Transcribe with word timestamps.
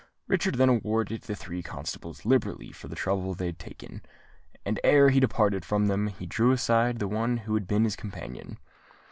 Richard 0.27 0.55
then 0.55 0.67
rewarded 0.71 1.21
the 1.21 1.35
three 1.35 1.61
constables 1.61 2.25
liberally 2.25 2.71
for 2.71 2.87
the 2.87 2.95
trouble 2.95 3.35
they 3.35 3.45
had 3.45 3.59
taken; 3.59 4.01
and 4.65 4.79
ere 4.83 5.11
he 5.11 5.19
departed 5.19 5.63
from 5.63 5.85
them, 5.89 6.07
he 6.07 6.25
drew 6.25 6.51
aside 6.51 6.97
the 6.97 7.07
one 7.07 7.37
who 7.37 7.53
had 7.53 7.67
been 7.67 7.83
his 7.83 7.95
companion. 7.95 8.57